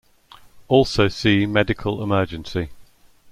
[0.67, 2.69] Also see medical emergency.